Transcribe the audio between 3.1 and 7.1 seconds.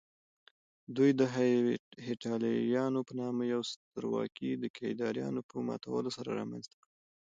نامه يوه سترواکي د کيداريانو په ماتولو سره رامنځته کړه